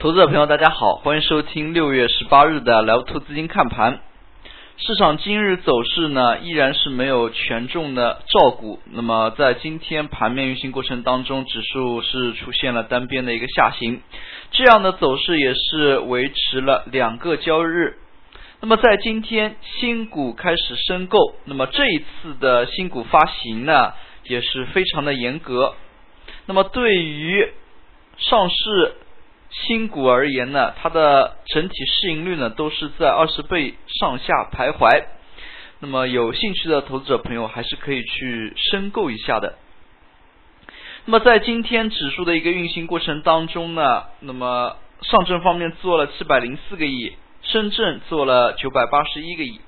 [0.00, 3.98] 投资者朋友，大家好，欢迎收听六月十八日的 Live 兔资金看盘。
[4.76, 8.78] 市场今日走势呢，依然是没有权重的照顾。
[8.92, 14.00] 那么在今天盘面运行过程当中，指数是出现了单边的一个下行，
[14.52, 17.96] 这样的走势也是维持了两个交易日。
[18.60, 25.74] 那么在今天新股开始申购，那么这一次的新股发行呢，也是非常的严格。
[26.46, 27.52] 那么对于
[28.16, 28.94] 上市
[29.50, 35.04] 新股而言呢，它的整体市盈率呢都是在二十倍上下徘徊。
[35.80, 39.54] 那么有兴趣的投资者朋友还是可以去申购一下的。
[41.06, 49.60] 那么在今天指数的一个运行过程当中呢，那么上证方面做了七百零四个亿，深圳做了九百八十一个亿。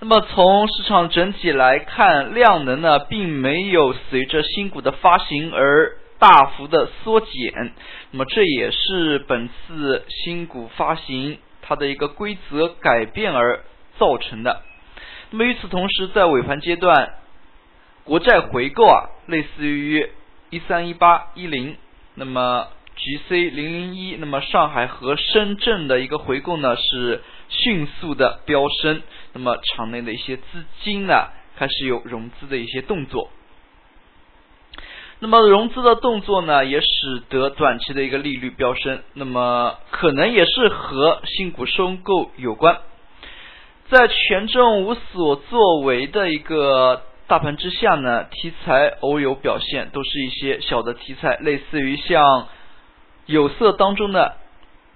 [0.00, 5.96] 那么从市场整体来看，量能呢并没有随着新股的发行而。
[6.22, 7.72] 大幅的缩减，
[8.12, 13.64] 那么这也是本次新股发行它的一个规则改变而
[13.98, 14.62] 造成的。
[15.30, 17.14] 那么与此同时，在尾盘阶段，
[18.04, 20.10] 国债回购啊，类似于
[20.50, 21.76] 一三一八一零，
[22.14, 33.28] 那么 GC 零零一，那么上海和深圳的一个回购呢是迅速的飙升，那么场内的一些资金呢开始有融资的一些动作。
[35.22, 38.98] 那么融资的动作呢，也使得短期的一个利率飙升。
[39.14, 42.80] 那么可能也是和新股收购有关。
[43.88, 52.48] 在权重无所作为的一个大盘之下呢，题材偶有表现，都是一些小的题材，类似于像
[53.26, 54.34] 有色当中的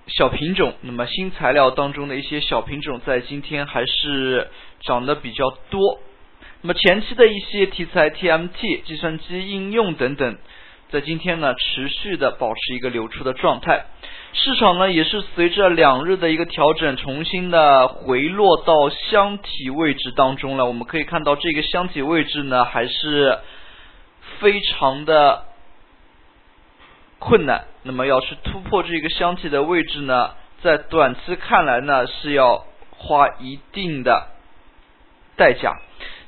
[0.09, 0.75] 小品种。
[0.81, 4.49] 那么新材料当中的一些小品种，在今天还是
[4.81, 6.01] 涨得比较多。
[6.67, 10.37] 那么前期的一些题材，TMT、计算机应用等等，
[10.91, 13.85] 在今天呢持续的保持一个流出的状态。
[14.33, 20.67] 市场呢也是随着两日的一个调整，重新的回落到箱体位置当中了。
[20.67, 23.39] 我们可以看到这个箱体位置呢还是
[24.41, 25.45] 非常的
[27.21, 27.67] 困难。
[27.85, 30.33] 那么要去突破这个箱体的位置呢，
[30.65, 34.31] 在短期看来呢是要花一定的
[35.37, 35.73] 代价。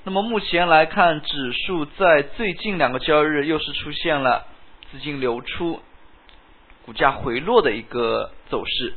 [0.09, 4.47] 那么目前来看，指数在最近两个交易日又是出现了
[4.91, 5.83] 资金流出、
[6.87, 8.95] 股价回落的一个走势。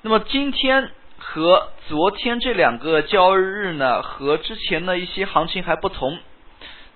[0.00, 6.18] 那么今天和昨天这两个交易日呢，和之前的一些行情还不同。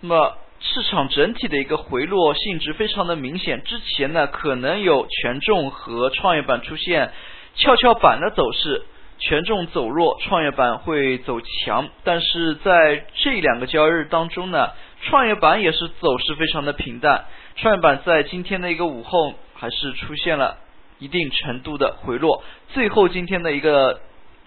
[0.01, 3.63] 那么市场整体的一个回落性质非常的明显。
[3.63, 7.13] 之前呢，可能有权重和创业板出现
[7.55, 8.83] 跷跷板的走势。
[9.19, 14.73] 权重走弱，创业板会走强，但是在这两个交易日当中呢，
[15.03, 17.25] 创业板也是走势非常的平淡。
[17.57, 20.59] 创业板在今天的一个午后还是出现了
[20.99, 24.01] 一定程度的回落，最后今天的一个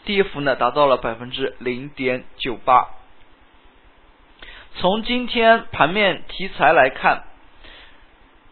[0.06, 2.90] 跌幅呢达到了百分之零点九八。
[4.76, 7.24] 从今天盘面题材来看，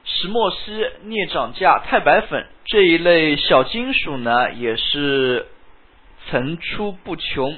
[0.04, 5.46] 石墨烯、镍涨价、钛白粉这一类小金属呢也是。
[6.30, 7.58] 层出不穷，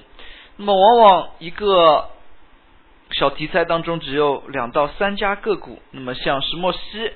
[0.57, 2.09] 那么往往一个
[3.11, 7.11] 小题材当中只有两到三家个股，那么像石墨烯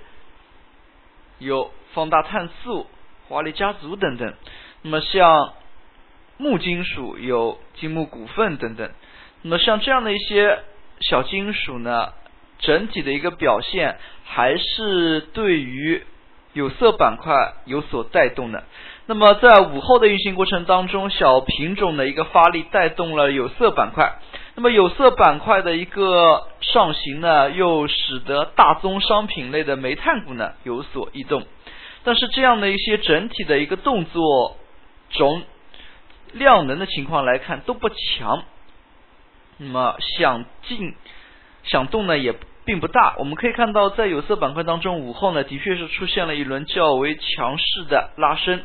[1.39, 2.87] 有放大碳素、
[3.27, 4.33] 华丽家族等等，
[4.81, 5.53] 那么像
[6.37, 8.91] 木金属有金木股份等等，
[9.43, 10.59] 那么像这样的一些
[11.01, 12.13] 小金属呢，
[12.59, 16.03] 整体的一个表现还是对于
[16.53, 18.63] 有色板块有所带动的。
[19.05, 24.19] 那么在午后的运行过程当中，小品种的一个发力带动了有色板块。
[24.55, 31.43] 那么有色板块的一个上行呢，又使得大宗商品类的煤炭股呢有所异动。
[32.03, 34.57] 但是这样的一些整体的一个动作，
[35.09, 35.41] 从
[36.31, 38.43] 量能的情况来看都不强。
[39.57, 40.95] 那么想进
[41.63, 42.33] 想动呢也
[42.65, 43.15] 并不大。
[43.17, 48.61] 我们可以看到，在有色板块当中，午后呢的确是出现了一轮较为强势的拉升。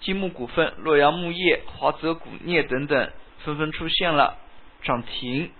[0.00, 3.10] 金木股份、洛阳木业、华泽钴镍等等
[3.44, 4.36] 纷纷出现了
[4.82, 5.50] 涨停，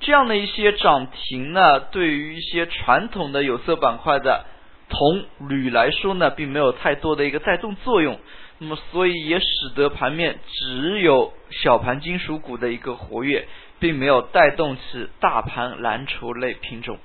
[0.00, 4.44] 这样的一些涨停呢，对于一些传统的有色板块的
[4.90, 8.20] 铜、铝来说呢，并没有太多的一个带动作用。
[8.58, 13.48] 那么，所以也使得盘面只有小盘金属股的一个活跃，
[13.82, 16.98] 并没有带动起大盘蓝筹类品种。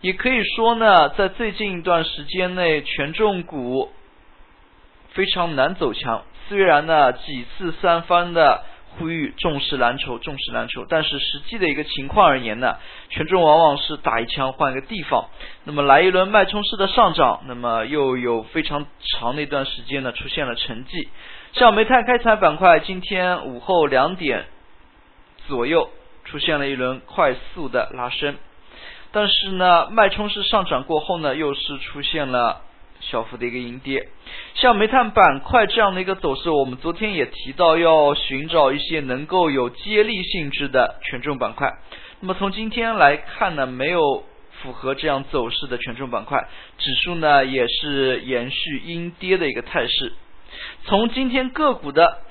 [0.00, 3.90] 也可以说呢，在最近一段时间内，权重股。
[5.12, 10.84] 非常难走强，虽然呢几次三番的呼吁重视蓝筹，重视蓝筹。
[10.90, 12.76] 但是实际的一个情况而言呢，
[13.08, 15.30] 权重往往是打一枪换一个地方。
[15.64, 21.08] 那么来一轮脉冲式的上涨，那么又有非常长的一段时间呢出现了沉寂。
[21.54, 24.44] 像煤炭开采板块，今天午后两点
[25.48, 25.90] 左右
[26.24, 28.36] 出现了一轮快速的拉升，
[29.12, 32.62] 但是呢，脉冲式上涨过后呢，又是出现了。
[32.98, 34.08] 小幅的一个阴跌，
[34.54, 41.74] 像煤炭板块这样的一个走势，我们昨天也提到要寻找一些能够有接力性质的权重板块。
[42.20, 44.24] 那么从今天来看呢，没有
[44.62, 50.14] 符合这样走势的权重板块，指数呢也是延续阴跌的一个态势。
[50.86, 52.22] 从今天个股的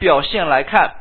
[0.00, 0.92] 表现来看，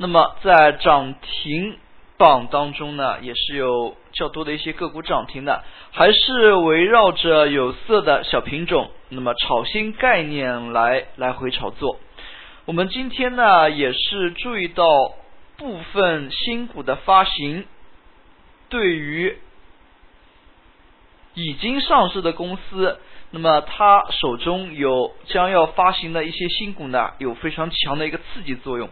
[0.00, 1.76] 那么在涨停。
[2.20, 11.98] 榜当中呢，也是有较多的一些个股涨停的，还是围绕着有色的小品种，那么炒新概念来来回炒作。
[12.66, 14.84] 我们今天呢，也是注意到
[15.56, 17.64] 部分新股的发行，
[18.68, 19.38] 对于
[21.32, 22.98] 已经上市的公司，
[23.30, 28.90] 那么它手中有将要发行的一些新股呢，有非常强的一个刺激作用。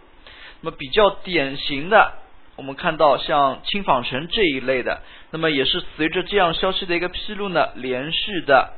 [0.61, 2.13] 那么比较典型的。
[2.57, 8.73] 我们看到像轻纺城这一类的，那么也是随着这样消息的一个披露呢，连续的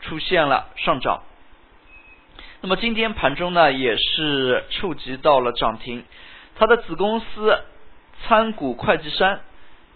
[0.00, 1.22] 出现了上涨。
[2.60, 6.02] 那么今天盘中呢，也是触及到了涨停。
[6.56, 7.60] 它的子公司
[8.26, 9.42] 参股会计山，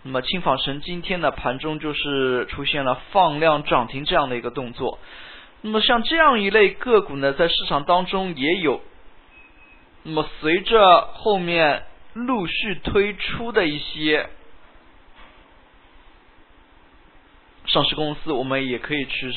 [0.04, 5.00] 那么轻纺城今天呢盘中就是出现了放量涨停这样的一个动作。
[5.62, 8.80] 那么像这样一类个股呢，在市场当中也有。
[10.04, 11.84] 那么随着后面。
[12.14, 14.28] 陆续推出的一些
[17.64, 19.34] 上市公司，我们也可以去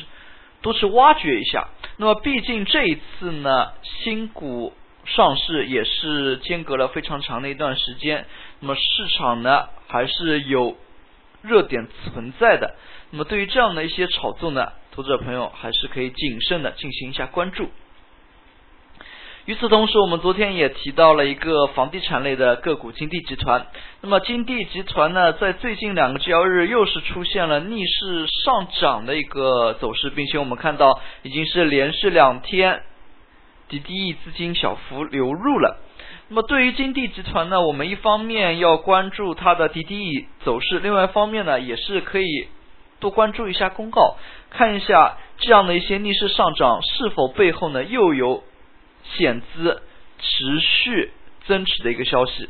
[0.61, 1.69] 多去挖掘一下。
[1.95, 4.73] 那么，毕竟这一次呢，新股
[5.05, 8.25] 上市也是间隔了非常长的一段时间，
[8.59, 10.75] 那么市场呢还是有
[11.43, 12.75] 热点存在的。
[13.11, 17.69] 那么，对于这样的一些炒作呢，投资者朋友还是可以谨慎的进行一下关注。
[19.45, 23.67] 与此同时，我们昨天也提到了一个房地产类的个股金地集团。
[24.01, 32.81] 那么金地集团呢，在最近两个交易日又是出现了逆势上涨的一个走势，并且我们看到已经是连续两天
[33.69, 35.77] DDE 资金小幅流入了。
[36.29, 42.47] 那么对于金地集团呢，我们一方面要关注它的 DDE 走势，另外一方面呢，也是可以
[42.99, 44.17] 多关注一下公告，
[44.49, 48.41] 看一下这样的一些逆势上涨是否背后呢又有。
[49.13, 49.83] 险资
[50.19, 51.11] 持续
[51.45, 52.49] 增持的一个消息，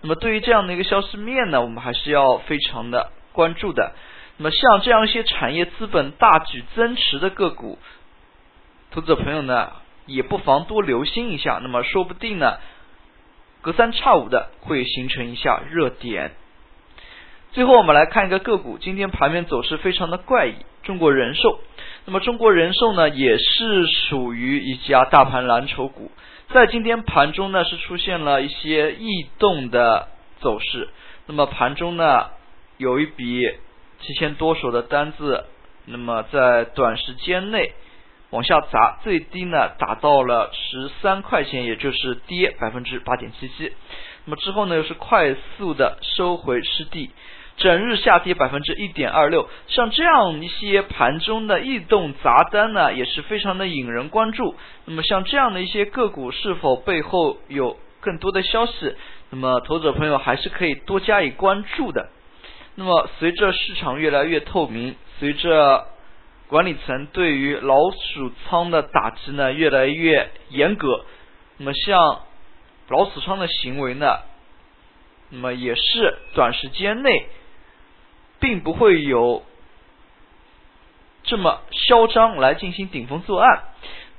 [0.00, 3.92] 那么对于这样的一个消息面呢，我们还是要非常的关注的。
[4.38, 7.78] 那么像这样一些产业资本大举增持的个股，
[8.90, 9.72] 投资者朋友呢
[10.06, 11.58] 也不妨多留心一下。
[11.62, 12.58] 那么说不定呢，
[13.62, 16.32] 隔三差五的会形成一下热点。
[17.52, 21.58] 最后我们来看一个个股，今天盘面走势非常的怪异，中国人寿。
[22.08, 26.12] 那么中国人寿呢，也是属于一家大盘蓝筹股，
[26.50, 30.06] 在今天盘中呢是出现了一些异动的
[30.38, 30.88] 走势。
[31.26, 32.26] 那么盘中呢
[32.76, 33.42] 有一笔
[34.00, 35.46] 七千多手的单子，
[35.86, 37.72] 那么在短时间内
[38.30, 43.72] 往下砸，最低呢达到了十三块钱，也就是跌百分之八点七七。
[44.26, 47.10] 那么之后呢又是快速的收回失地。
[47.56, 54.54] 整日下跌百分之一点二六，像这样一些盘中的异动杂单呢，也是非常的引人关注。
[54.84, 58.94] 那么像这样的一些个股，是否背后有更多的消息？
[59.30, 62.10] 那么投资者朋友还是可以多加以关注的。
[62.74, 65.86] 那么随着市场越来越透明，随着
[66.48, 71.06] 管理层对于老鼠仓的打击呢越来越严格，
[71.56, 72.20] 那么像
[72.88, 74.18] 老鼠仓的行为呢，
[75.30, 77.26] 那么也是短时间内。
[78.38, 79.42] 并不会有
[81.24, 83.62] 这么嚣张来进行顶风作案，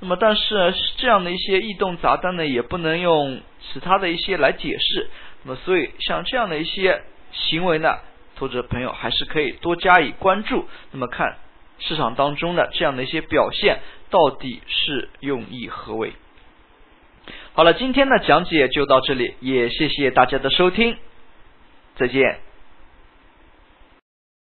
[0.00, 3.40] 那么但是这样的一些异动杂单呢，也不能用
[3.72, 5.08] 其他的一些来解释，
[5.44, 7.98] 那么所以像这样的一些行为呢，
[8.36, 11.36] 投资者朋友还是可以多加以关注，那么看
[11.78, 13.78] 市场当中的这样的一些表现
[14.10, 16.12] 到底是用意何为？
[17.52, 20.96] 好了，今天的讲解就到这里，也谢谢大家的收听，
[21.96, 22.47] 再见。